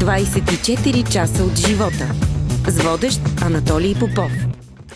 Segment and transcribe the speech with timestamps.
[0.00, 2.14] 24 часа от живота.
[2.68, 4.32] С водещ Анатолий Попов.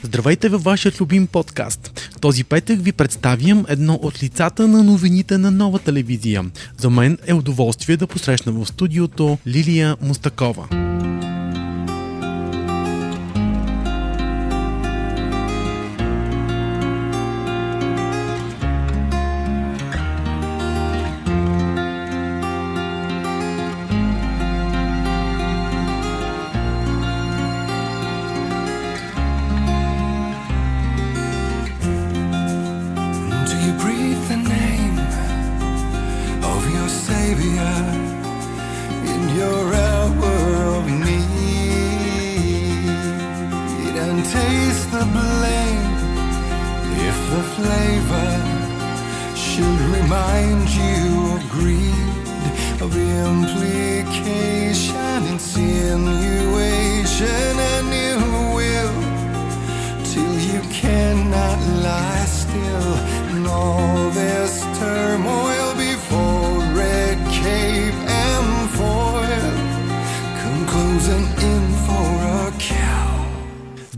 [0.03, 2.11] Здравейте във вашия любим подкаст.
[2.21, 6.45] Този петък ви представям едно от лицата на новините на нова телевизия.
[6.79, 10.69] За мен е удоволствие да посрещна в студиото Лилия Мустакова.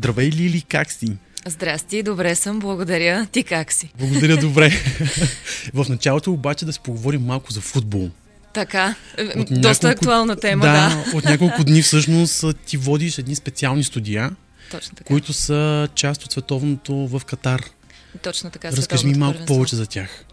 [0.07, 1.17] Здравей, Лили, как си?
[1.47, 3.27] Здрасти, добре съм, благодаря.
[3.33, 3.93] Ти как си?
[3.99, 4.71] Благодаря добре.
[5.75, 8.11] в началото обаче да си поговорим малко за футбол.
[8.53, 8.95] Така,
[9.37, 11.05] От доста актуална тема, да.
[11.15, 14.31] от няколко дни всъщност ти водиш едни специални студия,
[14.71, 15.09] Точно така.
[15.09, 17.63] които са част от световното в Катар.
[18.23, 18.73] Точно така.
[18.73, 20.25] Разкажи ми малко повече за тях.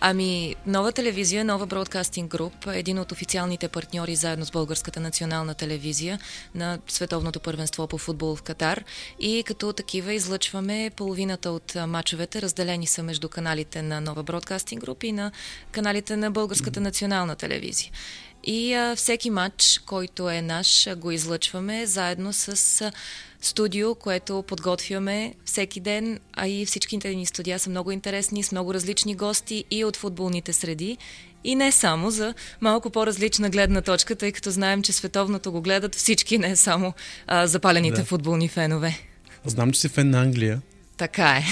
[0.00, 6.18] Ами, нова телевизия, нова бродкастинг груп, един от официалните партньори заедно с Българската национална телевизия
[6.54, 8.84] на Световното първенство по футбол в Катар.
[9.20, 15.02] И като такива излъчваме половината от мачовете, разделени са между каналите на нова бродкастинг груп
[15.04, 15.32] и на
[15.72, 17.90] каналите на Българската национална телевизия.
[18.50, 22.92] И а, всеки матч, който е наш, го излъчваме заедно с а,
[23.40, 28.74] студио, което подготвяме всеки ден, а и всичките ни студия са много интересни, с много
[28.74, 30.96] различни гости и от футболните среди.
[31.44, 35.94] И не само за малко по-различна гледна точка, тъй като знаем, че световното го гледат
[35.94, 36.92] всички, не само
[37.26, 38.04] а, запалените да.
[38.04, 38.98] футболни фенове.
[39.44, 40.60] Знам, че си фен на Англия.
[40.98, 41.44] Така е.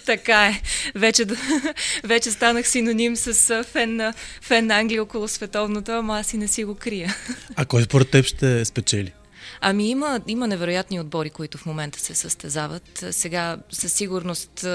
[0.06, 0.62] така е.
[0.94, 1.24] Вече,
[2.04, 6.48] вече станах синоним с фен на, фен на Англия около световното, ама аз и не
[6.48, 7.16] си го крия.
[7.56, 9.12] А кой според теб ще спечели?
[9.60, 13.04] Ами има, има невероятни отбори, които в момента се състезават.
[13.10, 14.66] Сега със сигурност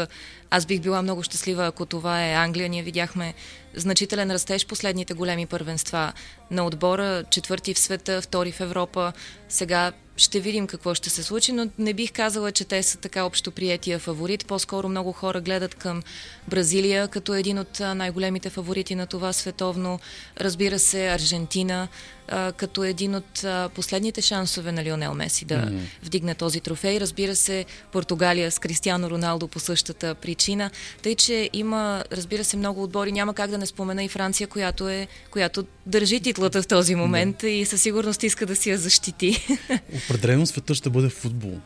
[0.49, 2.69] аз бих била много щастлива, ако това е Англия.
[2.69, 3.33] Ние видяхме
[3.75, 6.13] значителен растеж последните големи първенства
[6.51, 7.23] на отбора.
[7.29, 9.13] Четвърти в света, втори в Европа.
[9.49, 13.23] Сега ще видим какво ще се случи, но не бих казала, че те са така
[13.23, 14.45] общо приятия фаворит.
[14.45, 16.03] По-скоро много хора гледат към
[16.47, 19.99] Бразилия като един от най-големите фаворити на това световно.
[20.39, 21.87] Разбира се, Аржентина
[22.31, 25.79] а, като един от а, последните шансове на Лионел Меси да mm.
[26.03, 26.99] вдигне този трофей.
[26.99, 30.71] Разбира се, Португалия с Кристиано Роналдо по същата причина.
[31.03, 33.11] Тъй, че има, разбира се, много отбори.
[33.11, 37.41] Няма как да не спомена и Франция, която, е, която държи титлата в този момент
[37.41, 37.47] mm.
[37.47, 39.47] и със сигурност иска да си я защити.
[40.05, 41.59] Определено света ще бъде футбол.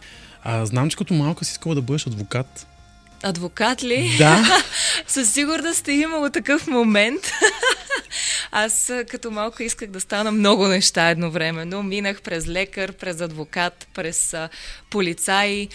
[0.44, 2.68] А, знам, че като малка си искала да бъдеш адвокат.
[3.24, 4.16] Адвокат ли?
[4.18, 4.64] Да.
[5.08, 7.22] Със сигурност е имало такъв момент.
[8.52, 11.84] Аз като малко исках да стана много неща едновременно.
[11.84, 14.36] Минах през лекар, през адвокат, през
[14.90, 15.68] полицай,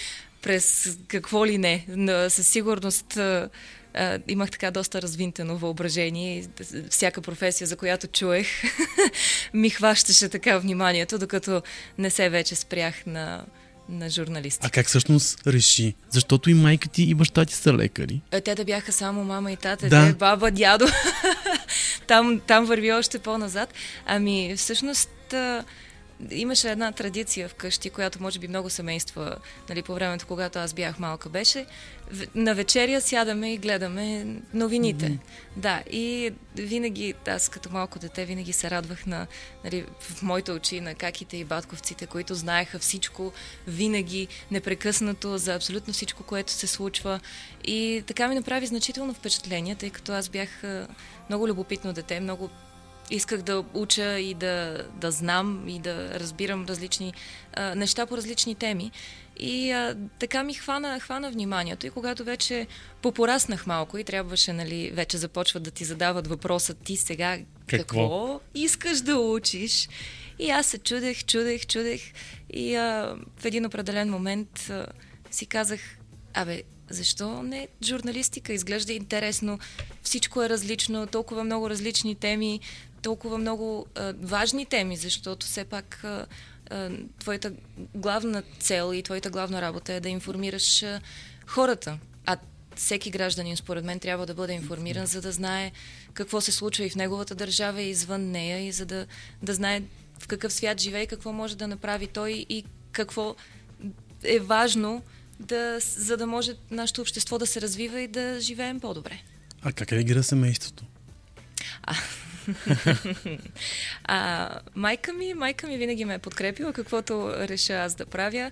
[0.43, 1.87] през какво ли не.
[1.89, 3.19] Но със сигурност
[4.29, 6.45] имах така доста развинтено въображение.
[6.91, 8.49] Всяка професия, за която чуех,
[9.55, 11.63] ми хващаше така вниманието, докато
[11.99, 13.45] не се вече спрях на,
[13.91, 14.67] на журналисти.
[14.67, 15.95] А как всъщност реши?
[16.11, 18.21] Защото и майка ти и баща ти са лекари.
[18.31, 20.07] Е, Те да бяха само мама и тата, Да.
[20.07, 20.87] те баба, дядо.
[22.07, 23.75] там, там върви още по-назад.
[24.07, 25.65] Ами, всъщност, а,
[26.31, 29.37] имаше една традиция вкъщи, която може би много семейства,
[29.69, 31.67] нали, по времето, когато аз бях малка, беше.
[32.35, 35.07] На вечеря сядаме и гледаме новините.
[35.07, 35.19] Mm.
[35.57, 39.27] Да, и винаги, аз като малко дете, винаги се радвах на,
[39.65, 43.33] нали, в моите очи на каките и батковците, които знаеха всичко,
[43.67, 47.21] винаги, непрекъснато, за абсолютно всичко, което се случва.
[47.65, 50.63] И така ми направи значително впечатление, тъй като аз бях
[51.29, 52.51] много любопитно дете, много
[53.11, 57.15] исках да уча и да, да знам и да разбирам различни
[57.53, 58.91] а, неща по различни теми.
[59.39, 61.87] И а, така ми хвана, хвана вниманието.
[61.87, 62.67] И когато вече
[63.03, 67.79] попораснах малко и трябваше, нали, вече започват да ти задават въпроса ти сега Какво?
[67.79, 69.89] какво искаш да учиш.
[70.39, 72.01] И аз се чудех, чудех, чудех.
[72.53, 74.87] И а, в един определен момент а,
[75.31, 75.81] си казах,
[76.35, 78.53] абе, защо не журналистика?
[78.53, 79.59] Изглежда интересно,
[80.03, 82.61] всичко е различно, толкова много различни теми.
[83.03, 86.27] Толкова много а, важни теми, защото все пак а,
[86.71, 87.53] а, твоята
[87.95, 91.01] главна цел и твоята главна работа е да информираш а,
[91.47, 91.99] хората.
[92.27, 92.37] А
[92.77, 95.73] всеки гражданин, според мен, трябва да бъде информиран, за да знае
[96.15, 99.07] какво се случва и в неговата държава, и извън нея, и за да,
[99.43, 99.83] да знае
[100.19, 103.37] в какъв свят живее, какво може да направи той и какво
[104.25, 105.03] е важно,
[105.41, 109.23] да, за да може нашето общество да се развива и да живеем по-добре.
[109.63, 110.85] А как реагира семейството?
[111.83, 111.95] А,
[114.05, 118.51] а, майка ми, майка ми винаги ме е подкрепила, каквото реша аз да правя.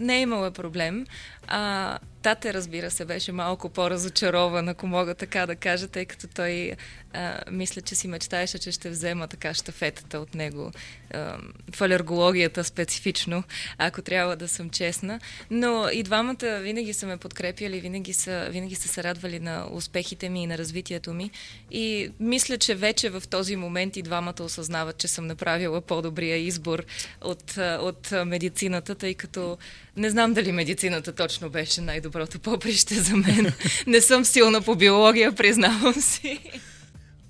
[0.00, 1.06] Не е имала проблем.
[1.46, 6.72] А, тате, разбира се, беше малко по-разочарован, ако мога така да кажа, тъй като той
[7.12, 10.72] а, мисля, че си мечтаеше, че ще взема така щафетата от него
[11.10, 11.38] а,
[11.74, 13.42] в алергологията специфично,
[13.78, 15.20] ако трябва да съм честна.
[15.50, 20.28] Но и двамата винаги са ме подкрепяли, винаги са, винаги са се радвали на успехите
[20.28, 21.30] ми и на развитието ми.
[21.70, 26.84] И мисля, че вече в този момент и двамата осъзнават, че съм направила по-добрия избор
[27.20, 29.53] от, от медицината, тъй като
[29.96, 33.52] не знам дали медицината точно беше най-доброто поприще за мен.
[33.86, 36.38] Не съм силна по биология, признавам си.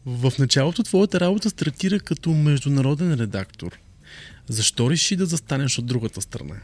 [0.06, 3.78] В началото твоята работа стартира като международен редактор.
[4.48, 6.54] Защо реши да застанеш от другата страна?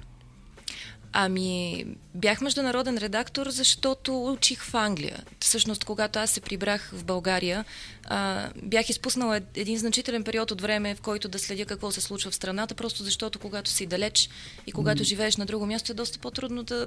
[1.13, 1.85] Ами,
[2.15, 5.25] бях международен редактор, защото учих в Англия.
[5.41, 7.65] Всъщност, когато аз се прибрах в България,
[8.05, 12.31] а, бях изпуснала един значителен период от време, в който да следя какво се случва
[12.31, 14.29] в страната, просто защото когато си далеч
[14.67, 16.87] и когато живееш на друго място, е доста по-трудно да,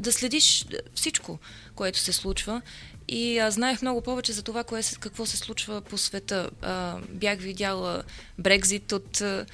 [0.00, 1.38] да следиш всичко,
[1.74, 2.62] което се случва.
[3.08, 6.50] И аз знаех много повече за това, кое, какво се случва по света.
[6.62, 8.02] А, бях видяла
[8.38, 9.46] Брекзит от а,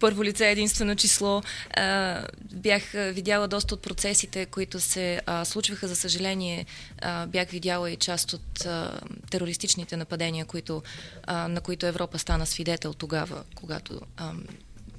[0.00, 1.42] първо лице единствено число.
[1.76, 2.22] А,
[2.52, 5.88] бях видяла доста от процесите, които се а, случваха.
[5.88, 6.66] За съжаление,
[7.02, 9.00] а, бях видяла и част от а,
[9.30, 10.82] терористичните нападения, които,
[11.26, 14.32] а, на които Европа стана свидетел тогава, когато а,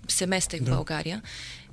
[0.08, 0.72] се местех да.
[0.72, 1.22] в България.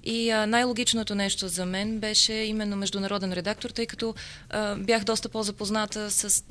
[0.05, 4.15] И а, най-логичното нещо за мен беше именно международен редактор, тъй като
[4.51, 6.45] а, бях доста по-запозната с,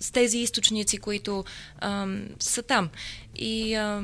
[0.00, 1.44] с тези източници, които
[1.78, 2.06] а,
[2.38, 2.88] са там.
[3.36, 4.02] И а,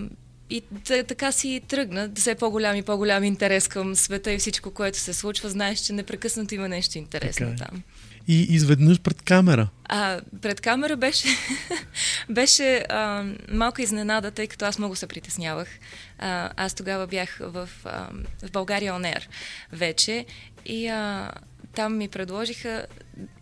[0.50, 0.62] и
[1.08, 2.11] така си тръгна.
[2.14, 5.50] Все по-голям и по-голям интерес към света и всичко, което се случва.
[5.50, 7.69] Знаеш, че непрекъснато има нещо интересно така е.
[7.69, 7.82] там.
[8.29, 9.69] И изведнъж пред камера.
[9.85, 11.29] А, пред камера беше,
[12.31, 15.69] беше а, малко изненада, тъй като аз много се притеснявах.
[16.19, 18.08] А, аз тогава бях в, а,
[18.43, 19.29] в България Онер
[19.73, 20.26] вече
[20.67, 21.31] и а,
[21.74, 22.86] там ми предложиха,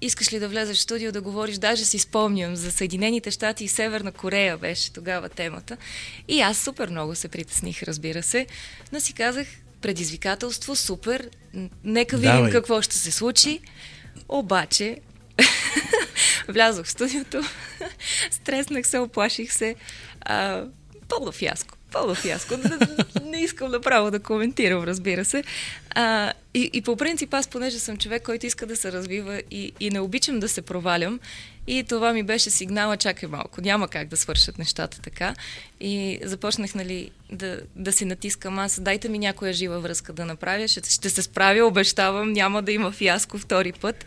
[0.01, 3.69] искаш ли да влезеш в студио да говориш, даже си спомням, за Съединените щати и
[3.69, 5.77] Северна Корея беше тогава темата.
[6.29, 8.47] И аз супер много се притесних, разбира се,
[8.93, 9.47] но си казах,
[9.81, 11.31] предизвикателство, супер,
[11.85, 12.51] нека видим Давай.
[12.51, 13.61] какво ще се случи.
[14.29, 14.99] Обаче,
[16.49, 17.43] влязох в студиото,
[18.31, 19.75] стреснах се, оплаших се.
[20.21, 20.65] А,
[21.09, 21.79] пълно фиаско.
[21.93, 22.55] Пълно фиаско.
[23.25, 25.45] Не, искам направо да коментирам, разбира се.
[25.91, 29.73] А, и, и по принцип аз, понеже съм човек, който иска да се развива и,
[29.81, 31.21] и не обичам да се провалям,
[31.67, 35.35] и това ми беше сигнала, чакай малко, няма как да свършат нещата така.
[35.81, 40.69] И започнах нали, да, да си натискам аз, дайте ми някоя жива връзка да направя,
[40.69, 44.07] ще, ще се справя, обещавам, няма да има фиаско втори път.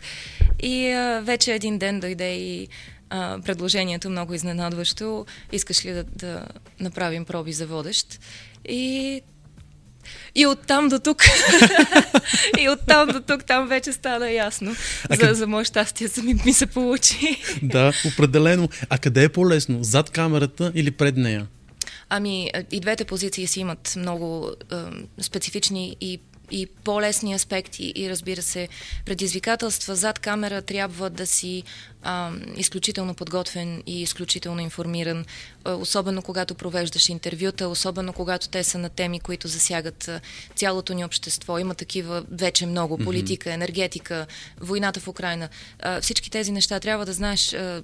[0.62, 2.68] И а, вече един ден дойде и
[3.10, 5.26] а, предложението много изненадващо.
[5.52, 6.46] Искаш ли да, да
[6.80, 8.20] направим проби за водещ?
[8.68, 9.22] И
[10.34, 11.24] и оттам до тук.
[12.58, 14.76] и оттам до тук, там вече стана ясно.
[15.10, 15.36] А за, къд...
[15.36, 17.36] за мое щастие ми, ми се получи.
[17.62, 18.68] да, определено.
[18.88, 19.84] А къде е по-лесно?
[19.84, 21.46] Зад камерата или пред нея?
[22.08, 24.76] Ами, и двете позиции си имат много е,
[25.22, 28.68] специфични и и по-лесни аспекти и разбира се
[29.04, 29.96] предизвикателства.
[29.96, 31.62] Зад камера трябва да си
[32.02, 35.24] а, изключително подготвен и изключително информиран,
[35.64, 40.10] особено когато провеждаш интервюта, особено когато те са на теми, които засягат
[40.54, 41.58] цялото ни общество.
[41.58, 42.98] Има такива вече много.
[42.98, 44.26] Политика, енергетика,
[44.60, 45.48] войната в Украина.
[45.80, 47.82] А, всички тези неща трябва да знаеш а,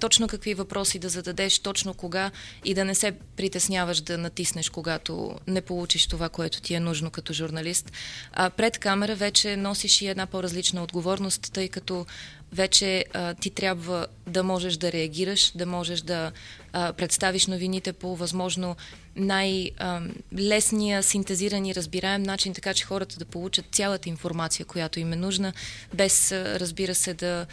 [0.00, 2.30] точно какви въпроси да зададеш, точно кога
[2.64, 7.10] и да не се притесняваш да натиснеш, когато не получиш това, което ти е нужно
[7.10, 7.92] като журналист.
[8.32, 12.06] А пред камера вече носиш и една по-различна отговорност, тъй като
[12.52, 16.32] вече а, ти трябва да можеш да реагираш, да можеш да
[16.72, 18.76] а, представиш новините по възможно
[19.16, 25.16] най-лесния, синтезиран и разбираем начин, така че хората да получат цялата информация, която им е
[25.16, 25.52] нужна,
[25.94, 27.46] без, разбира се, да,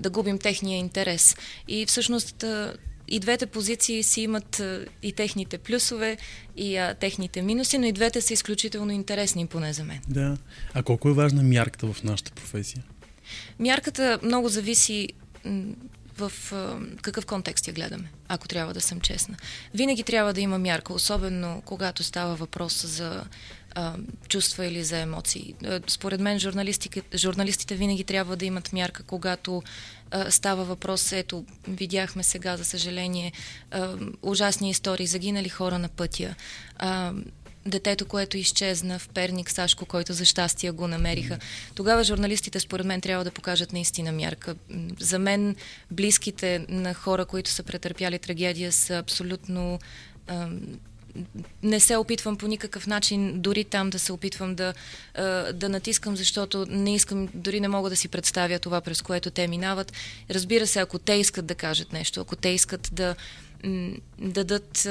[0.00, 1.36] да губим техния интерес.
[1.68, 2.44] И всъщност
[3.08, 4.62] и двете позиции си имат
[5.02, 6.16] и техните плюсове,
[6.56, 10.00] и а, техните минуси, но и двете са изключително интересни, поне за мен.
[10.08, 10.36] Да.
[10.74, 12.82] А колко е важна мярката в нашата професия?
[13.58, 15.08] Мярката много зависи
[16.18, 19.36] в а, какъв контекст я гледаме, ако трябва да съм честна.
[19.74, 23.24] Винаги трябва да има мярка, особено когато става въпрос за
[23.74, 23.94] а,
[24.28, 25.54] чувства или за емоции.
[25.86, 26.38] Според мен
[27.14, 29.62] журналистите винаги трябва да имат мярка, когато
[30.10, 33.32] а, става въпрос, ето, видяхме сега, за съжаление,
[33.70, 36.34] а, ужасни истории, загинали хора на пътя.
[36.76, 37.12] А,
[37.66, 41.38] детето, което изчезна в Перник, Сашко, който за щастие го намериха.
[41.74, 44.54] Тогава журналистите, според мен, трябва да покажат наистина мярка.
[45.00, 45.56] За мен
[45.90, 49.78] близките на хора, които са претърпяли трагедия, са абсолютно
[51.62, 54.74] не се опитвам по никакъв начин дори там да се опитвам да,
[55.52, 59.48] да натискам, защото не искам, дори не мога да си представя това, през което те
[59.48, 59.92] минават.
[60.30, 63.16] Разбира се, ако те искат да кажат нещо, ако те искат да
[64.18, 64.88] дадат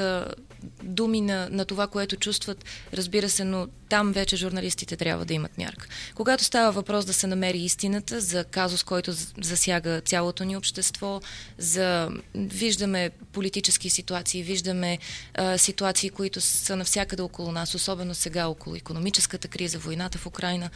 [0.84, 5.58] думи на, на това, което чувстват, разбира се, но там вече журналистите трябва да имат
[5.58, 5.88] мярка.
[6.16, 11.22] Когато става въпрос да се намери истината за казус, който засяга цялото ни общество,
[11.58, 15.00] за виждаме политически ситуации, виждаме
[15.34, 20.70] а, ситуации, които са навсякъде около нас, особено сега около економическата криза, войната в Украина,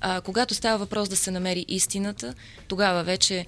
[0.00, 2.34] а, когато става въпрос да се намери истината,
[2.68, 3.46] тогава вече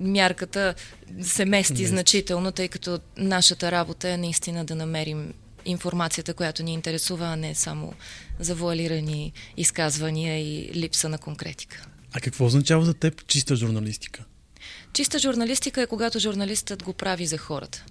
[0.00, 0.74] мярката
[1.22, 5.32] се мести значително, тъй като нашата работа е наистина да намерим
[5.64, 7.92] информацията, която ни интересува, а не само
[8.38, 11.86] завуалирани изказвания и липса на конкретика.
[12.12, 14.24] А какво означава за теб чиста журналистика?
[14.92, 17.84] Чиста журналистика е когато журналистът го прави за хората.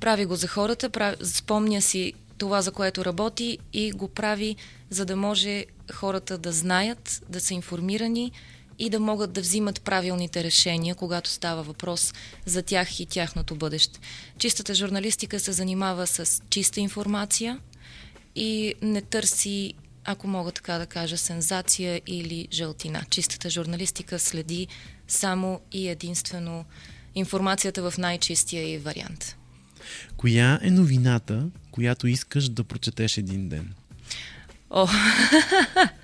[0.00, 4.56] Прави го за хората, прави, спомня си това, за което работи и го прави,
[4.90, 8.32] за да може хората да знаят, да са информирани,
[8.78, 12.14] и да могат да взимат правилните решения, когато става въпрос
[12.46, 14.00] за тях и тяхното бъдеще.
[14.38, 17.58] Чистата журналистика се занимава с чиста информация
[18.34, 23.04] и не търси, ако мога така да кажа, сензация или жълтина.
[23.10, 24.66] Чистата журналистика следи
[25.08, 26.64] само и единствено
[27.14, 29.36] информацията в най-чистия и вариант.
[30.16, 33.74] Коя е новината, която искаш да прочетеш един ден?
[34.70, 34.88] О,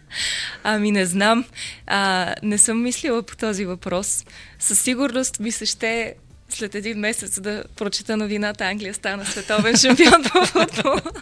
[0.62, 1.44] Ами не знам.
[1.86, 4.24] А, не съм мислила по този въпрос.
[4.58, 6.14] Със сигурност ми се ще
[6.48, 11.12] след един месец да прочета новината Англия стана световен шампион по футбол.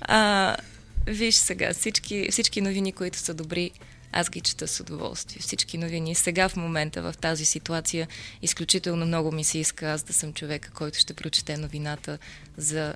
[0.00, 0.56] А,
[1.06, 3.70] виж сега, всички, всички новини, които са добри,
[4.12, 5.42] аз ги чета с удоволствие.
[5.42, 6.14] Всички новини.
[6.14, 8.08] Сега в момента, в тази ситуация,
[8.42, 12.18] изключително много ми се иска аз да съм човека, който ще прочете новината
[12.56, 12.94] за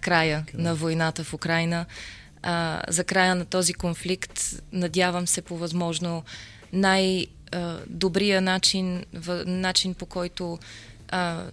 [0.00, 0.58] края okay.
[0.58, 1.86] на войната в Украина
[2.42, 4.62] а, за края на този конфликт.
[4.72, 6.22] Надявам се по възможно
[6.72, 10.58] най-добрия начин, в, начин по който
[11.08, 11.44] а,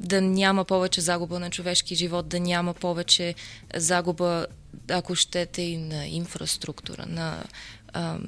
[0.00, 3.34] да няма повече загуба на човешки живот, да няма повече
[3.74, 4.46] загуба,
[4.90, 7.44] ако щете, и на инфраструктура, на,
[7.92, 8.18] а,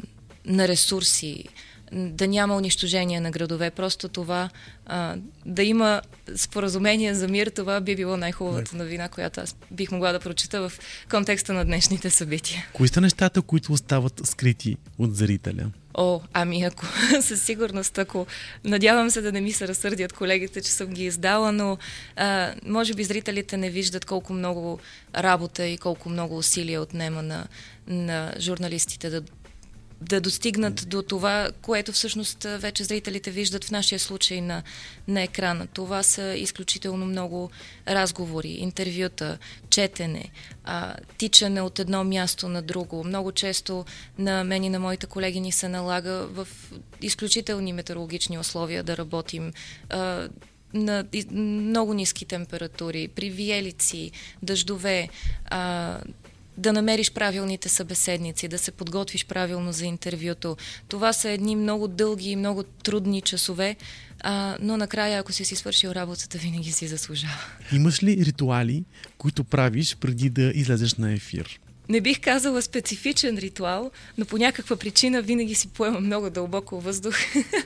[0.44, 1.44] на ресурси,
[1.92, 3.70] да няма унищожение на градове.
[3.70, 4.50] Просто това,
[4.86, 6.02] а, да има
[6.36, 10.72] споразумение за мир, това би било най-хубавата новина, която аз бих могла да прочита в
[11.10, 12.66] контекста на днешните събития.
[12.72, 15.70] Кои са нещата, които остават скрити от зрителя?
[15.94, 16.86] О, ами ако
[17.20, 18.26] със сигурност, ако
[18.64, 21.78] надявам се да не ми се разсърдят колегите, че съм ги издала, но
[22.16, 24.78] а, може би зрителите не виждат колко много
[25.16, 27.46] работа и колко много усилия отнема на,
[27.86, 29.22] на журналистите да
[30.08, 34.62] да достигнат до това, което всъщност вече зрителите виждат в нашия случай на,
[35.08, 35.66] на екрана.
[35.66, 37.50] Това са изключително много
[37.88, 39.38] разговори, интервюта,
[39.70, 40.30] четене,
[40.64, 43.04] а, тичане от едно място на друго.
[43.04, 43.84] Много често
[44.18, 46.48] на мен и на моите колеги ни се налага в
[47.02, 49.52] изключителни метеорологични условия да работим.
[49.90, 50.28] А,
[50.74, 54.10] на много ниски температури, при виелици,
[54.42, 55.08] дъждове,
[55.44, 55.98] а,
[56.56, 60.56] да намериш правилните събеседници, да се подготвиш правилно за интервюто.
[60.88, 63.76] Това са едни много дълги и много трудни часове,
[64.22, 67.44] а, но накрая, ако си си свършил работата, винаги си заслужава.
[67.72, 68.84] Имаш ли ритуали,
[69.18, 71.60] които правиш преди да излезеш на ефир?
[71.88, 77.16] Не бих казала специфичен ритуал, но по някаква причина винаги си поема много дълбоко въздух,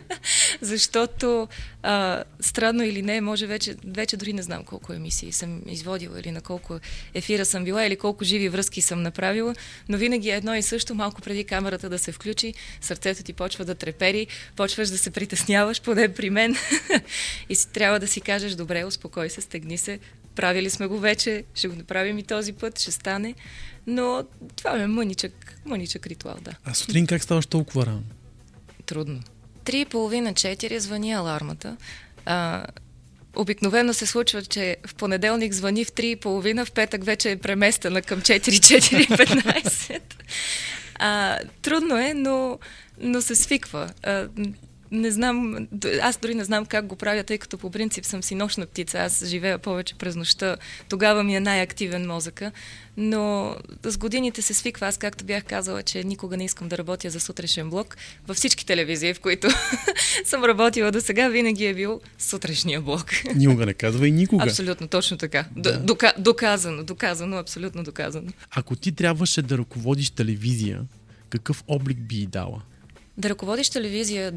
[0.60, 1.48] защото
[1.82, 6.30] а, странно или не, може вече, вече дори не знам колко емисии съм изводила или
[6.30, 6.78] на колко
[7.14, 9.54] ефира съм била или колко живи връзки съм направила,
[9.88, 13.74] но винаги едно и също, малко преди камерата да се включи, сърцето ти почва да
[13.74, 16.56] трепери, почваш да се притесняваш, поне при мен,
[17.48, 19.98] и си трябва да си кажеш, добре, успокой се, стегни се,
[20.36, 23.34] правили сме го вече, ще го направим и този път, ще стане.
[23.86, 24.24] Но
[24.56, 26.52] това е мъничък, мъничък ритуал, да.
[26.64, 28.02] А сутрин как ставаш толкова рано?
[28.86, 29.20] Трудно.
[29.64, 31.76] Три и половина, четири звъни алармата.
[32.26, 32.66] А,
[33.36, 37.36] обикновено се случва, че в понеделник звъни в три и половина, в петък вече е
[37.36, 40.00] преместена към 4-4-15.
[40.94, 42.58] А, трудно е, но,
[43.00, 43.90] но се свиква.
[44.02, 44.28] А,
[44.90, 45.68] не знам,
[46.02, 48.98] аз дори не знам как го правя, тъй като по принцип съм си нощна птица,
[48.98, 50.56] аз живея повече през нощта,
[50.88, 52.52] тогава ми е най-активен мозъка,
[52.96, 57.10] но с годините се свиква, аз както бях казала, че никога не искам да работя
[57.10, 59.48] за сутрешен блок, във всички телевизии, в които
[60.24, 63.10] съм работила до сега, винаги е бил сутрешния блок.
[63.34, 64.44] Никога не казва и никога.
[64.44, 65.44] Абсолютно, точно така.
[65.56, 65.78] Да.
[65.78, 68.30] Дока, доказано, доказано, абсолютно доказано.
[68.50, 70.80] Ако ти трябваше да ръководиш телевизия,
[71.30, 72.62] какъв облик би и дала?
[73.18, 74.32] Да ръководиш телевизия,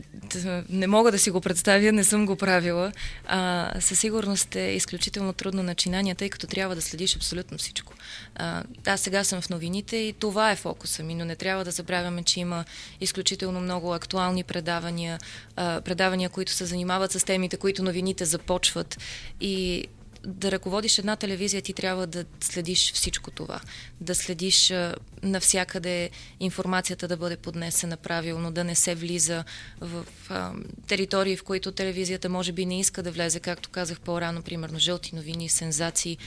[0.70, 2.92] не мога да си го представя, не съм го правила.
[3.28, 7.94] А, със сигурност е изключително трудно начинание, тъй като трябва да следиш абсолютно всичко.
[8.36, 11.72] А, аз сега съм в новините и това е фокуса ми, но не трябва да
[11.72, 12.66] забравяме, че има
[13.02, 15.20] изключително много актуални предавания,
[15.56, 18.98] а, предавания, които се занимават с темите, които новините започват
[19.42, 19.88] и
[20.26, 23.60] да ръководиш една телевизия, ти трябва да следиш всичко това.
[24.02, 26.10] Да следиш а, навсякъде
[26.40, 29.44] информацията да бъде поднесена правилно, да не се влиза
[29.82, 30.52] в а,
[30.88, 35.16] територии, в които телевизията може би не иска да влезе, както казах по-рано, примерно жълти
[35.16, 36.18] новини, сензации.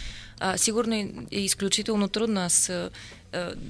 [0.41, 2.41] А, сигурно е, е изключително трудно.
[2.41, 2.91] Аз а,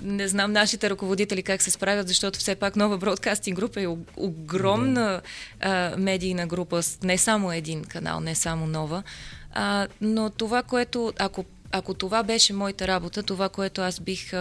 [0.02, 3.86] не знам нашите ръководители как се справят, защото все пак нова бродкастинг група е
[4.16, 5.20] огромна
[5.60, 9.02] а, медийна група, не само един канал, не само нова.
[9.52, 14.32] А, но това, което, ако, ако това беше моята работа, това, което аз бих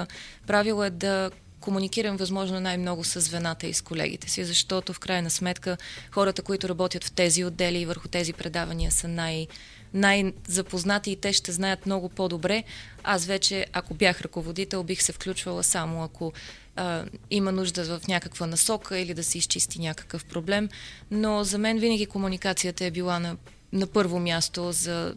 [0.48, 5.30] правила е да комуникирам възможно най-много с звената и с колегите си, защото в крайна
[5.30, 5.78] сметка
[6.12, 9.48] хората, които работят в тези отдели и върху тези предавания са най-
[9.94, 12.64] най-запознати и те ще знаят много по-добре.
[13.04, 16.34] Аз вече, ако бях ръководител, бих се включвала само ако
[16.76, 20.70] а, има нужда в някаква насока или да се изчисти някакъв проблем.
[21.12, 23.38] Но за мен винаги комуникацията е била на
[23.74, 25.16] на първо място, за,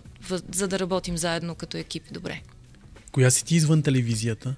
[0.53, 2.43] за да работим заедно като екип добре.
[3.13, 4.55] Коя си ти извън телевизията?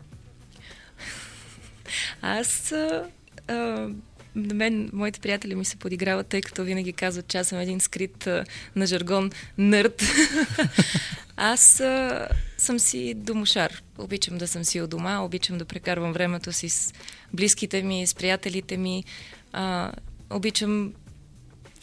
[2.23, 3.05] Аз а,
[3.49, 3.55] а,
[4.35, 7.81] на мен, моите приятели ми се подиграват, тъй като винаги казват, че аз съм един
[7.81, 8.45] скрит а,
[8.77, 10.03] на жаргон нърд.
[11.37, 13.83] аз а, съм си домошар.
[13.99, 16.93] Обичам да съм си у дома, обичам да прекарвам времето си с
[17.33, 19.05] близките ми, с приятелите ми.
[19.53, 19.93] А,
[20.31, 20.93] обичам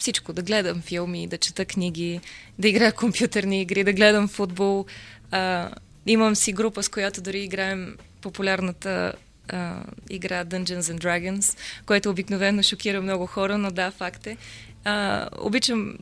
[0.04, 0.32] всичко.
[0.32, 2.20] Да гледам филми, да чета книги,
[2.58, 4.86] да играя компютърни игри, да гледам футбол.
[5.30, 5.70] А,
[6.06, 9.12] имам си група, с която дори играем популярната
[9.48, 14.36] а, игра Dungeons and Dragons, което обикновено шокира много хора, но да, факт е.
[14.84, 15.96] А, обичам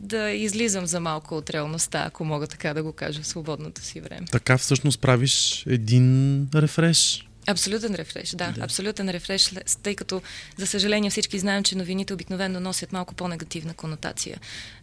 [0.00, 4.00] да излизам за малко от реалността, ако мога така да го кажа в свободното си
[4.00, 4.26] време.
[4.32, 8.64] Така всъщност правиш един рефреш Абсолютен рефреш, да, да.
[8.64, 9.50] Абсолютен рефреш,
[9.82, 10.22] тъй като,
[10.56, 14.40] за съжаление, всички знаем, че новините обикновено носят малко по-негативна конотация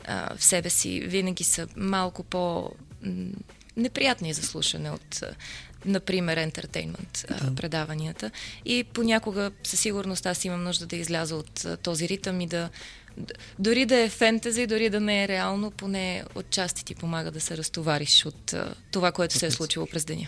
[0.08, 0.99] а, в себе си.
[0.99, 2.71] Винаги са малко по-
[3.78, 5.23] неприятни за слушане от,
[5.86, 7.56] например, ентертеймент да.
[7.56, 8.32] предаванията.
[8.65, 12.69] И понякога, със сигурност, аз имам нужда да изляза от този ритъм и да
[13.60, 17.41] дори да е фентези, дори да не е реално, поне от части ти помага да
[17.41, 18.56] се разтовариш от
[18.91, 20.28] това, което се е случило през деня.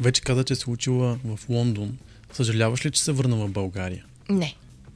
[0.00, 1.98] Вече каза, че се учила в Лондон.
[2.32, 4.04] Съжаляваш ли, че се върна в България?
[4.28, 4.54] Не.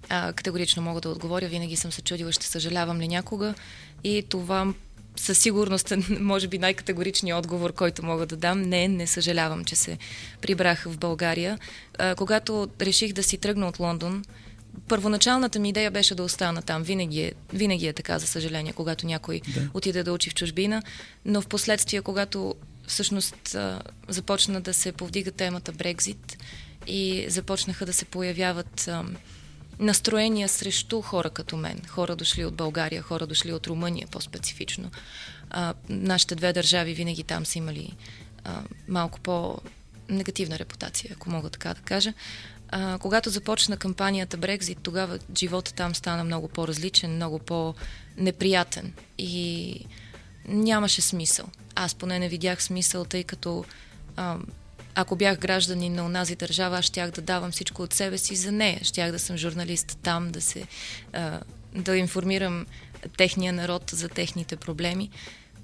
[0.09, 1.49] А, категорично мога да отговоря.
[1.49, 3.55] Винаги съм се чудила, ще съжалявам ли някога.
[4.05, 4.75] И това
[5.17, 8.63] със сигурност е, може би, най-категоричният отговор, който мога да дам.
[8.63, 9.99] Не, не съжалявам, че се
[10.41, 11.59] прибрах в България.
[11.99, 14.25] А, когато реших да си тръгна от Лондон,
[14.89, 16.83] първоначалната ми идея беше да остана там.
[16.83, 19.69] Винаги е, винаги е така, за съжаление, когато някой да.
[19.75, 20.83] отиде да учи в чужбина.
[21.25, 22.55] Но в последствие, когато
[22.89, 23.57] всъщност
[24.09, 26.37] започна да се повдига темата Брекзит
[26.87, 28.91] и започнаха да се появяват
[29.79, 34.91] настроения срещу хора като мен, хора дошли от България, хора дошли от Румъния по-специфично.
[35.89, 37.97] Нашите две държави винаги там са имали
[38.89, 42.13] малко по-негативна репутация, ако мога така да кажа.
[42.71, 49.81] А, когато започна кампанията Брекзит, тогава живота там стана много по-различен, много по-неприятен и
[50.49, 51.47] нямаше смисъл
[51.79, 53.65] аз поне не видях смисъл, тъй като
[54.17, 54.37] а,
[54.95, 58.53] ако бях гражданин на онази държава, аз щях да давам всичко от себе си за
[58.53, 58.81] нея.
[58.83, 60.65] Щях да съм журналист там, да се
[61.13, 61.41] а,
[61.75, 62.67] да информирам
[63.17, 65.11] техния народ за техните проблеми.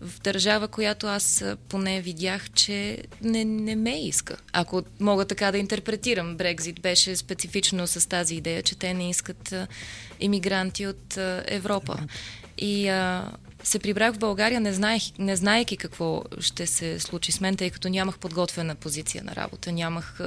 [0.01, 4.37] В държава, която аз поне видях, че не, не ме иска.
[4.53, 9.53] Ако мога така да интерпретирам, Брекзит беше специфично с тази идея, че те не искат
[9.53, 9.67] а,
[10.21, 11.99] иммигранти от а, Европа.
[12.59, 13.33] И а,
[13.65, 17.71] се прибрах в България, не, знаех, не знаеки какво ще се случи с мен, тъй
[17.71, 20.21] като нямах подготвена позиция на работа, нямах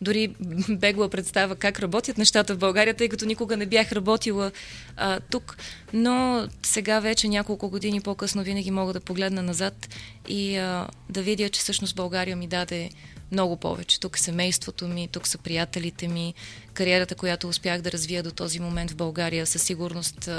[0.00, 0.28] дори
[0.68, 4.52] бегла представа как работят нещата в България, тъй като никога не бях работила
[4.96, 5.56] а, тук.
[5.92, 9.88] Но сега вече няколко години по-късно винаги мога да погледна назад
[10.28, 12.90] и а, да видя, че всъщност България ми даде
[13.32, 14.00] много повече.
[14.00, 16.34] Тук е семейството ми, тук са приятелите ми,
[16.74, 20.30] кариерата, която успях да развия до този момент в България, със сигурност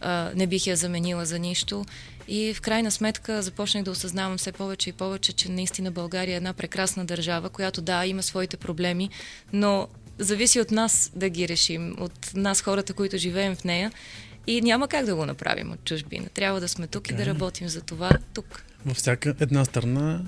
[0.00, 1.84] а, не бих я заменила за нищо.
[2.28, 6.36] И в крайна сметка започнах да осъзнавам все повече и повече, че наистина България е
[6.36, 9.10] една прекрасна държава, която да, има своите проблеми,
[9.52, 13.92] но зависи от нас да ги решим, от нас хората, които живеем в нея.
[14.46, 16.28] И няма как да го направим от чужбина.
[16.34, 17.12] Трябва да сме тук okay.
[17.12, 18.64] и да работим за това тук.
[18.86, 20.20] Във всяка една страна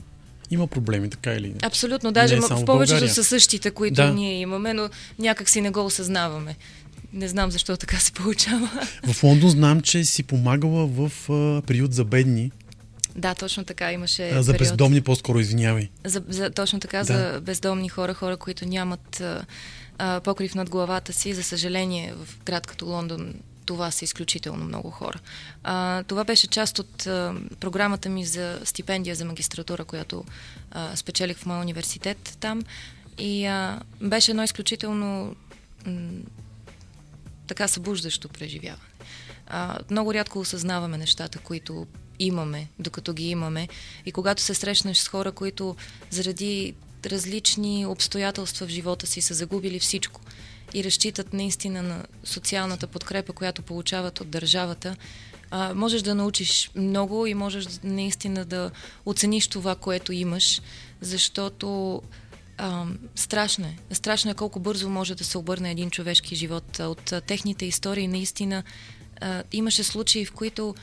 [0.50, 1.66] има проблеми, така или иначе.
[1.66, 4.10] Абсолютно, даже в повечето са същите, които да.
[4.10, 6.56] ние имаме, но някак си не го осъзнаваме.
[7.12, 8.70] Не знам защо така се получава.
[9.12, 12.50] В Лондон знам, че си помагала в а, приют за бедни.
[13.16, 14.30] Да, точно така имаше.
[14.30, 14.58] А, за период.
[14.58, 15.88] бездомни, по-скоро, извинявай.
[16.04, 17.04] За, за, точно така, да.
[17.04, 19.22] за бездомни хора, хора, които нямат
[19.98, 21.34] а, покрив над главата си.
[21.34, 23.34] За съжаление, в град като Лондон
[23.66, 25.18] това са изключително много хора.
[25.62, 30.24] А, това беше част от а, програмата ми за стипендия за магистратура, която
[30.70, 32.62] а, спечелих в моя университет там.
[33.18, 35.36] И а, беше едно изключително
[35.86, 36.10] м-
[37.46, 38.88] така събуждащо преживяване.
[39.46, 41.86] А, много рядко осъзнаваме нещата, които
[42.18, 43.68] имаме, докато ги имаме.
[44.06, 45.76] И когато се срещнеш с хора, които
[46.10, 46.74] заради
[47.06, 50.20] различни обстоятелства в живота си са загубили всичко
[50.74, 54.96] и разчитат наистина на социалната подкрепа, която получават от държавата,
[55.50, 58.70] а, можеш да научиш много и можеш наистина да
[59.06, 60.60] оцениш това, което имаш,
[61.00, 62.02] защото
[62.58, 63.94] а, страшно е.
[63.94, 66.78] Страшно е колко бързо може да се обърне един човешки живот.
[66.78, 68.62] От а, техните истории наистина
[69.20, 70.74] а, имаше случаи, в които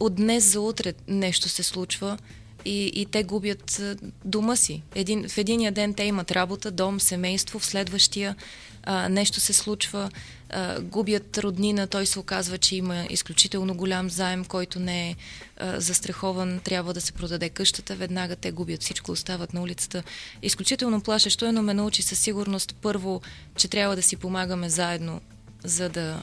[0.00, 2.18] от днес за утре нещо се случва
[2.64, 3.82] и, и те губят
[4.24, 4.82] дома си.
[4.94, 8.36] Един, в единия ден те имат работа, дом, семейство, в следващия
[8.82, 10.10] а, нещо се случва,
[10.50, 15.16] а, губят роднина, той се оказва, че има изключително голям заем, който не е
[15.56, 20.02] а, застрахован, трябва да се продаде къщата, веднага те губят всичко, остават на улицата.
[20.42, 23.20] Изключително плашещо, но ме научи със сигурност първо,
[23.56, 25.20] че трябва да си помагаме заедно,
[25.64, 26.22] за да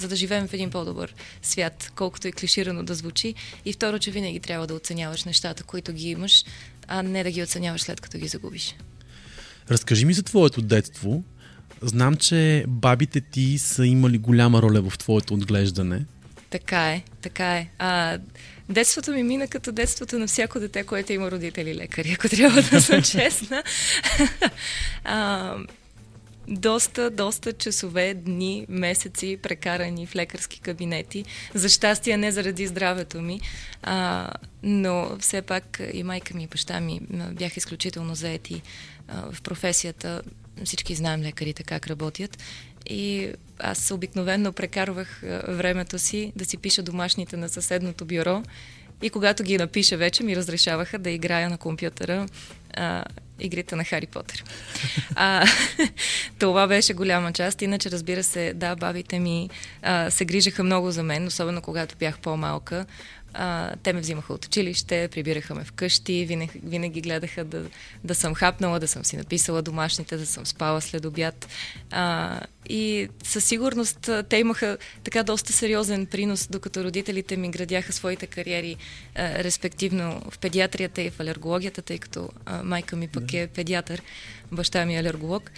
[0.00, 3.34] за да живеем в един по-добър свят, колкото и клиширано да звучи.
[3.64, 6.44] И второ, че винаги трябва да оценяваш нещата, които ги имаш,
[6.88, 8.74] а не да ги оценяваш след като ги загубиш.
[9.70, 11.22] Разкажи ми за твоето детство.
[11.82, 16.04] Знам, че бабите ти са имали голяма роля в твоето отглеждане.
[16.50, 17.68] Така е, така е.
[17.78, 18.18] А,
[18.68, 22.82] детството ми мина като детството на всяко дете, което има родители лекари, ако трябва да
[22.82, 23.62] съм честна.
[25.04, 25.54] а,
[26.48, 31.24] доста, доста часове, дни, месеци прекарани в лекарски кабинети.
[31.54, 33.40] За щастие не заради здравето ми,
[33.82, 34.30] а,
[34.62, 37.00] но все пак и майка ми и баща ми
[37.32, 38.62] бяха изключително заети
[39.08, 40.22] а, в професията.
[40.64, 42.38] Всички знаем лекарите как работят.
[42.86, 48.42] И аз обикновенно прекарвах времето си да си пиша домашните на съседното бюро
[49.02, 52.26] и когато ги напиша вече, ми разрешаваха да играя на компютъра
[52.74, 53.04] а,
[53.40, 54.44] игрите на Хари Потър.
[55.14, 55.46] А,
[56.38, 57.62] това беше голяма част.
[57.62, 59.50] Иначе, разбира се, да, бабите ми
[59.82, 62.86] а, се грижаха много за мен, особено когато бях по-малка.
[63.34, 67.64] А, те ме взимаха от училище, прибираха ме вкъщи, винаги, винаги гледаха да,
[68.04, 71.48] да съм хапнала, да съм си написала домашните, да съм спала след обяд.
[71.90, 78.26] А, и със сигурност те имаха така доста сериозен принос, докато родителите ми градяха своите
[78.26, 78.76] кариери,
[79.14, 84.02] а, респективно в педиатрията и в алергологията, тъй като а, майка ми пък е педиатър,
[84.52, 85.50] баща ми е алерголог.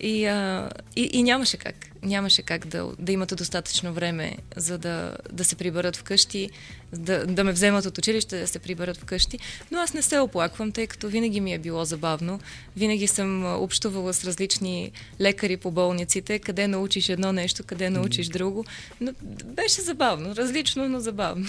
[0.00, 1.74] И, а, и, и нямаше как.
[2.02, 6.50] Нямаше как да, да имате достатъчно време, за да, да се приберат вкъщи,
[6.92, 9.38] да, да ме вземат от училище, да се приберат вкъщи.
[9.70, 12.40] Но аз не се оплаквам, тъй като винаги ми е било забавно.
[12.76, 18.64] Винаги съм общувала с различни лекари по болниците, къде научиш едно нещо, къде научиш друго.
[19.00, 19.12] Но
[19.44, 20.36] беше забавно.
[20.36, 21.48] Различно, но забавно.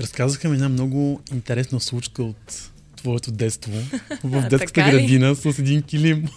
[0.00, 3.72] Разказаха ми една много интересна случка от твоето детство
[4.24, 6.28] в детската градина с един килим.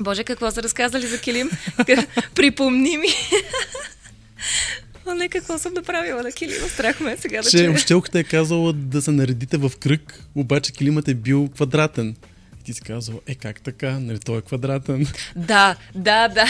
[0.00, 1.50] Боже, какво са разказали за килим?
[2.34, 3.08] Припомни ми.
[5.06, 6.68] О, не, какво съм направила на килима?
[6.68, 11.08] Страх ме сега да Че учителката е казала да се наредите в кръг, обаче килимът
[11.08, 12.16] е бил квадратен.
[12.60, 13.98] И ти си казала, е как така?
[13.98, 15.06] Нали той е квадратен?
[15.36, 16.46] Да, да, да.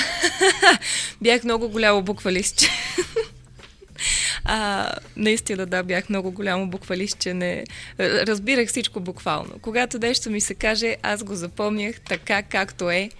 [1.22, 2.68] Бях много голямо буквалистче.
[4.44, 7.34] А, наистина, да, бях много голямо буквалистче.
[7.34, 7.64] Не...
[8.00, 9.58] Разбирах всичко буквално.
[9.62, 13.10] Когато нещо ми се каже, аз го запомнях така, както е.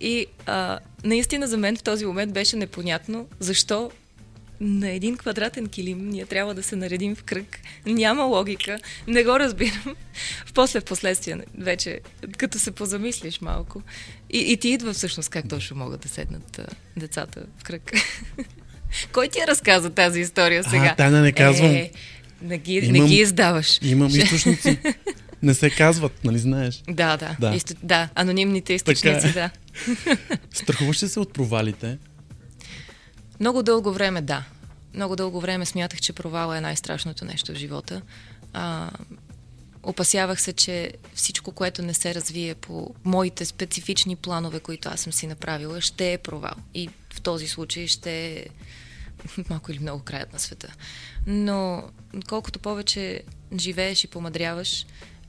[0.00, 3.90] И а, наистина за мен в този момент беше непонятно защо
[4.60, 7.58] на един квадратен килим ние трябва да се наредим в кръг.
[7.86, 8.78] Няма логика.
[9.06, 9.96] Не го разбирам.
[10.54, 12.00] После в последствие вече,
[12.38, 13.82] като се позамислиш малко.
[14.30, 17.92] И, и ти идва всъщност как точно могат да седнат а, децата в кръг.
[19.12, 20.90] Кой ти разказа тази история сега?
[20.92, 21.70] А, Тайна не казвам.
[21.70, 21.90] Е,
[22.42, 23.78] не ги, имам, не ги издаваш.
[23.82, 24.78] Имам източници.
[25.42, 26.82] Не се казват, нали знаеш?
[26.88, 27.36] Да, да.
[27.40, 27.56] Да.
[27.56, 27.74] Изто...
[27.82, 29.32] да анонимните източници, е.
[29.32, 29.50] да.
[30.52, 31.98] Страхуваш ли се от провалите?
[33.40, 34.44] Много дълго време, да.
[34.94, 38.02] Много дълго време смятах, че провала е най-страшното нещо в живота.
[38.52, 38.90] А,
[39.82, 45.12] опасявах се, че всичко, което не се развие по моите специфични планове, които аз съм
[45.12, 46.54] си направила, ще е провал.
[46.74, 48.46] И в този случай ще е
[49.50, 50.74] малко или много краят на света.
[51.26, 51.84] Но
[52.28, 53.22] колкото повече
[53.58, 54.86] живееш и помадряваш,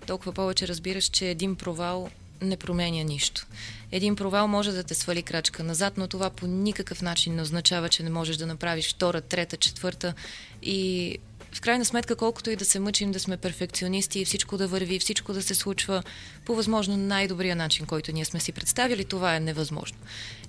[0.08, 2.10] толкова повече разбираш, че един провал
[2.42, 3.48] не променя нищо.
[3.92, 7.90] Един провал може да те свали крачка назад, но това по никакъв начин не означава,
[7.90, 10.14] че не можеш да направиш втора, трета, четвърта
[10.62, 11.18] и
[11.52, 15.00] в крайна сметка, колкото и да се мъчим да сме перфекционисти и всичко да върви,
[15.00, 16.04] всичко да се случва
[16.46, 19.98] по възможно най-добрия начин, който ние сме си представили, това е невъзможно.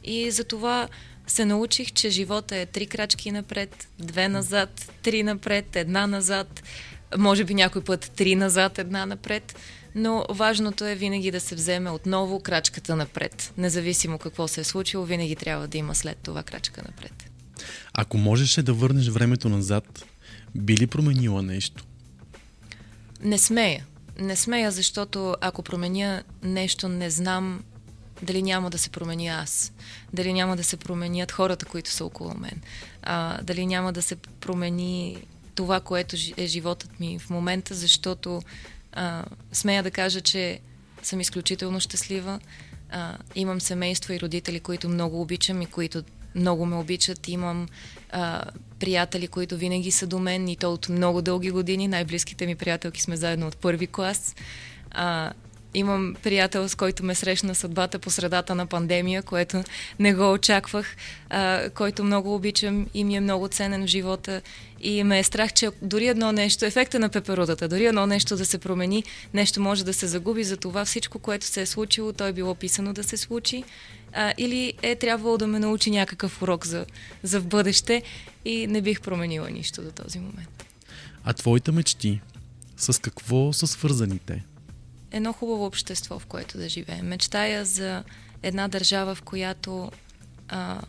[0.05, 0.89] И за това
[1.27, 6.63] се научих, че живота е три крачки напред, две назад, три напред, една назад,
[7.19, 9.57] може би някой път три назад, една напред,
[9.99, 13.53] но важното е винаги да се вземе отново крачката напред.
[13.59, 17.31] Независимо какво се е случило, винаги трябва да има след това крачка напред.
[17.93, 20.05] Ако можеше да върнеш времето назад,
[20.55, 21.85] би ли променила нещо?
[23.23, 23.87] Не смея.
[24.19, 27.65] Не смея, защото ако променя нещо, не знам
[28.23, 29.73] дали няма да се промени аз,
[30.13, 32.61] дали няма да се променят хората, които са около мен,
[33.03, 35.17] а, дали няма да се промени
[35.55, 38.43] това, което е животът ми в момента, защото
[38.93, 40.61] а, смея да кажа, че
[41.03, 42.41] съм изключително щастлива.
[42.91, 46.03] А, имам семейство и родители, които много обичам и които
[46.35, 47.29] много ме обичат.
[47.29, 47.69] Имам
[48.11, 48.45] а,
[48.79, 51.89] приятели, които винаги са до мен и то от много дълги години.
[51.89, 54.35] Най-близките ми приятелки сме заедно от първи клас.
[54.91, 55.33] А,
[55.79, 59.63] имам приятел, с който ме срещна съдбата по средата на пандемия, което
[59.99, 60.97] не го очаквах,
[61.31, 64.43] а, който много обичам и ми е много ценен в живота.
[64.81, 68.45] И ме е страх, че дори едно нещо, ефекта на пеперудата, дори едно нещо да
[68.45, 70.45] се промени, нещо може да се загуби.
[70.45, 73.65] За това всичко, което се е случило, то е било писано да се случи.
[74.13, 76.87] А, или е трябвало да ме научи някакъв урок за,
[77.23, 78.03] за в бъдеще
[78.45, 80.65] и не бих променила нищо до този момент.
[81.25, 82.21] А твоите мечти,
[82.77, 84.45] с какво са свързани те?
[85.13, 87.07] Едно хубаво общество, в което да живеем.
[87.07, 88.05] Мечтая за
[88.43, 89.93] една държава, в която
[90.49, 90.81] а,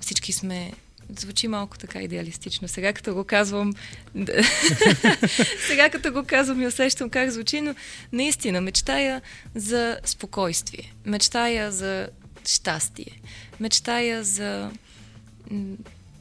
[0.00, 0.72] всички сме
[1.18, 2.68] Звучи малко така идеалистично.
[2.68, 3.74] Сега като го казвам,
[5.66, 7.74] сега като го казвам и усещам как звучи, но
[8.12, 9.22] наистина мечтая
[9.54, 12.08] за спокойствие, мечтая за
[12.46, 13.20] щастие,
[13.60, 14.70] мечтая за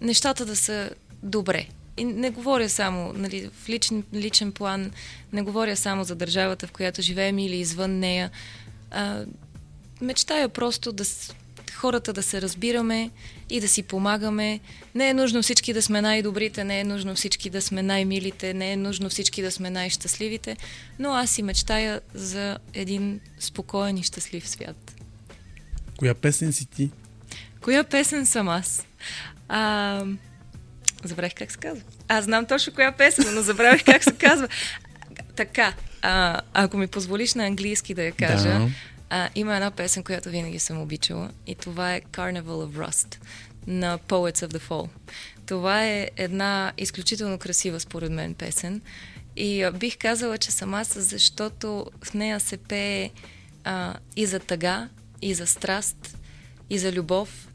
[0.01, 0.89] нещата да са
[1.23, 1.67] добре.
[1.97, 4.91] И не говоря само нали, в личен, личен план,
[5.33, 8.31] не говоря само за държавата, в която живеем или извън нея.
[8.91, 9.25] А,
[10.01, 11.05] мечтая просто да
[11.83, 13.11] хората да се разбираме
[13.49, 14.59] и да си помагаме.
[14.95, 18.71] Не е нужно всички да сме най-добрите, не е нужно всички да сме най-милите, не
[18.71, 20.57] е нужно всички да сме най-щастливите,
[20.99, 24.95] но аз си мечтая за един спокоен и щастлив свят.
[25.97, 26.89] Коя песен си ти?
[27.61, 28.85] Коя песен съм аз?
[29.47, 30.05] А,
[31.07, 31.83] забравих как се казва.
[32.07, 34.47] Аз знам точно коя песен, но забравих как се казва.
[35.35, 38.69] Така, а, ако ми позволиш на английски да я кажа, Да.
[39.09, 43.17] а, има една песен, която винаги съм обичала и това е Carnival of Rust
[43.67, 44.89] на Poets of the Fall.
[45.45, 48.81] Това е една изключително красива, според мен, песен.
[49.35, 53.09] И а, бих казала, че съм аз, защото в нея се пее
[53.63, 54.89] а, и за тъга,
[55.21, 56.17] и за страст,
[56.69, 57.47] и за любов,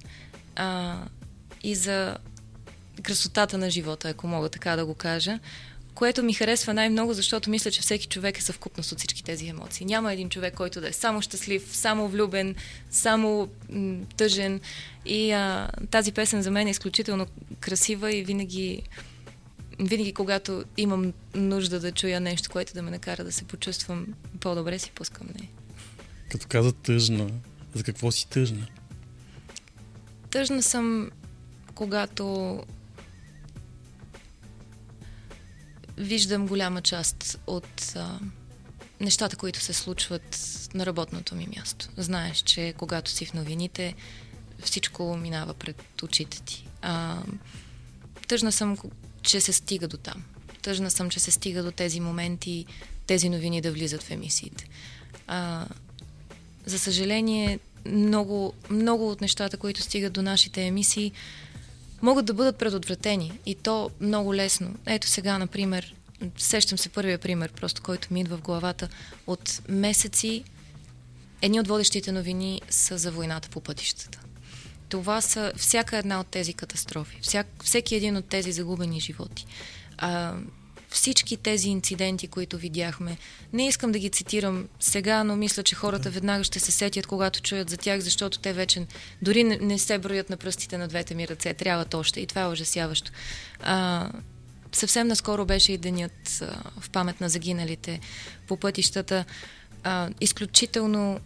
[0.56, 0.96] а,
[1.62, 2.16] и за
[3.02, 5.38] красотата на живота, ако мога така да го кажа,
[5.98, 9.86] което ми харесва най-много, защото мисля, че всеки човек е съвкупност от всички тези емоции.
[9.86, 12.54] Няма един човек, който да е само щастлив, само влюбен,
[12.90, 14.60] само м- тъжен.
[15.06, 17.26] И а, тази песен за мен е изключително
[17.60, 18.82] красива и винаги,
[19.80, 24.06] винаги, когато имам нужда да чуя нещо, което да ме накара да се почувствам
[24.40, 25.50] по-добре, си пускам нея.
[26.30, 27.30] Като каза тъжна,
[27.74, 28.66] за какво си тъжна?
[30.30, 31.10] Тъжна съм,
[31.74, 32.58] когато
[35.98, 38.18] виждам голяма част от а,
[39.00, 40.38] нещата, които се случват
[40.74, 41.88] на работното ми място.
[41.96, 43.94] Знаеш, че когато си в новините,
[44.62, 46.66] всичко минава пред очите ти.
[46.82, 47.22] А,
[48.28, 48.76] тъжна съм,
[49.22, 50.24] че се стига до там.
[50.62, 52.66] Тъжна съм, че се стига до тези моменти,
[53.06, 54.68] тези новини да влизат в емисиите.
[55.26, 55.66] А,
[56.66, 61.12] за съжаление, много, много от нещата, които стигат до нашите емисии,
[62.02, 64.74] могат да бъдат предотвратени и то много лесно.
[64.86, 65.94] Ето сега, например,
[66.36, 68.88] сещам се първия пример, просто който ми идва в главата.
[69.26, 70.44] От месеци
[71.42, 74.20] едни от водещите новини са за войната по пътищата.
[74.88, 79.46] Това са всяка една от тези катастрофи, всяк, всеки един от тези загубени животи.
[79.98, 80.34] А,
[80.90, 83.16] всички тези инциденти, които видяхме.
[83.52, 87.42] Не искам да ги цитирам сега, но мисля, че хората веднага ще се сетят, когато
[87.42, 88.86] чуят за тях, защото те вече
[89.22, 91.54] дори не, се броят на пръстите на двете ми ръце.
[91.54, 93.12] Трябват още и това е ужасяващо.
[93.60, 94.08] А,
[94.72, 98.00] съвсем наскоро беше и денят а, в памет на загиналите
[98.48, 99.24] по пътищата.
[99.84, 101.20] А, изключително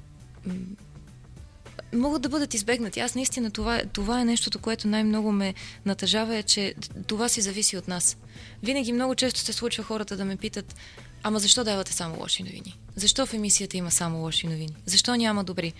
[1.93, 3.01] могат да бъдат избегнати.
[3.01, 5.55] Аз наистина това, това е нещото, което най-много ме
[5.87, 6.75] натъжава, е, че
[7.07, 8.17] това си зависи от нас.
[8.63, 10.75] Винаги много често се случва хората да ме питат,
[11.23, 12.79] ама защо давате само лоши новини?
[12.97, 14.77] Защо в емисията има само лоши новини?
[14.87, 15.73] Защо няма добри?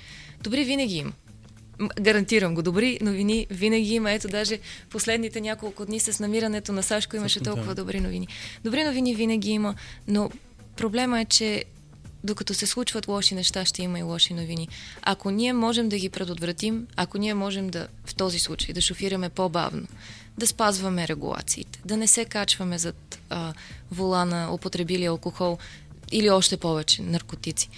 [0.43, 1.13] Добри винаги има.
[2.01, 2.63] Гарантирам го.
[2.63, 4.13] Добри новини винаги има.
[4.13, 4.59] Ето, даже
[4.91, 8.29] последните няколко дни с намирането на Сашко имаше толкова добри новини.
[8.65, 9.75] Добри новини винаги има,
[10.09, 10.31] но
[10.77, 11.65] проблема е, че
[12.25, 14.69] докато се случват лоши неща, ще има и лоши новини.
[15.03, 19.29] Ако ние можем да ги предотвратим, ако ние можем да, в този случай, да шофираме
[19.29, 19.87] по-бавно,
[20.39, 23.53] да спазваме регулациите, да не се качваме зад а,
[23.91, 25.59] волана, употребили алкохол
[26.13, 27.69] или още повече наркотици,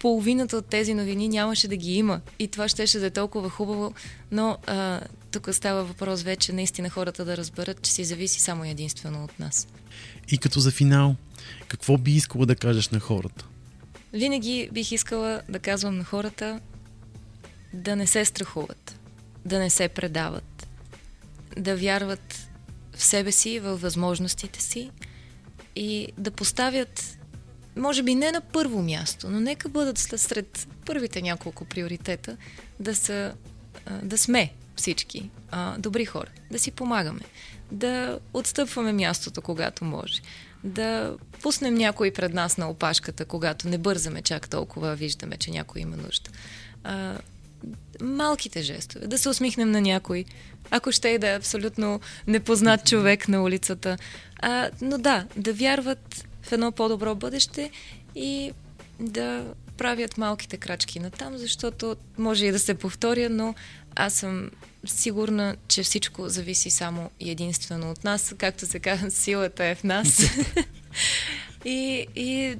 [0.00, 2.20] половината от тези новини нямаше да ги има.
[2.38, 3.94] И това щеше да е толкова хубаво,
[4.30, 5.00] но а,
[5.32, 9.38] тук става въпрос вече наистина хората да разберат, че си зависи само и единствено от
[9.38, 9.68] нас.
[10.28, 11.16] И като за финал,
[11.68, 13.46] какво би искала да кажеш на хората?
[14.12, 16.60] Винаги бих искала да казвам на хората
[17.72, 19.00] да не се страхуват,
[19.44, 20.68] да не се предават,
[21.56, 22.48] да вярват
[22.96, 24.90] в себе си, във възможностите си
[25.76, 27.18] и да поставят,
[27.76, 32.36] може би не на първо място, но нека бъдат след, сред първите няколко приоритета
[32.80, 33.34] да, са,
[34.02, 37.20] да сме всички а, добри хора, да си помагаме,
[37.72, 40.22] да отстъпваме мястото, когато може,
[40.64, 45.80] да пуснем някой пред нас на опашката, когато не бързаме чак толкова, виждаме, че някой
[45.80, 46.30] има нужда.
[46.84, 47.18] А,
[48.00, 50.24] малките жестове, да се усмихнем на някой,
[50.70, 53.98] ако ще и да е абсолютно непознат човек на улицата.
[54.40, 57.70] А, но да, да вярват в едно по-добро бъдеще
[58.14, 58.52] и
[59.00, 59.44] да
[59.76, 63.54] правят малките крачки на там, защото може и да се повторя, но
[63.96, 64.50] аз съм
[64.86, 68.34] сигурна, че всичко зависи само и единствено от нас.
[68.38, 70.22] Както се казва, силата е в нас.
[71.64, 72.56] и, и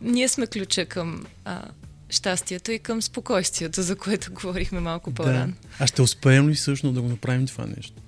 [0.00, 1.62] ние сме ключа към а,
[2.10, 5.52] щастието и към спокойствието, за което говорихме малко по-рано.
[5.52, 5.68] Да.
[5.78, 8.02] А ще успеем ли всъщност да го направим това нещо?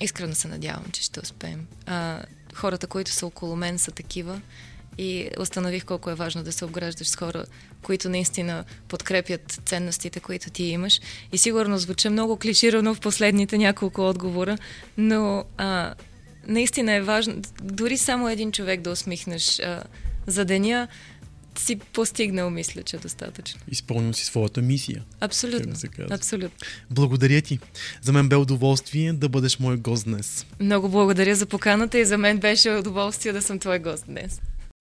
[0.00, 1.66] Искрено се надявам, че ще успеем.
[1.86, 2.22] А,
[2.54, 4.40] хората, които са около мен, са такива
[4.98, 7.44] и установих колко е важно да се обграждаш с хора,
[7.82, 11.00] които наистина подкрепят ценностите, които ти имаш.
[11.32, 14.58] И сигурно звуча много клиширано в последните няколко отговора,
[14.98, 15.94] но а,
[16.46, 19.82] наистина е важно, дори само един човек да усмихнеш а,
[20.26, 20.88] за деня,
[21.58, 23.60] си постигнал, мисля, че достатъчно.
[23.70, 25.04] Изпълнил си своята мисия.
[25.20, 25.74] Абсолютно.
[25.98, 26.14] Да.
[26.14, 26.66] Абсолютно.
[26.90, 27.58] Благодаря ти.
[28.02, 30.46] За мен бе удоволствие да бъдеш мой гост днес.
[30.60, 34.40] Много благодаря за поканата и за мен беше удоволствие да съм твой гост днес.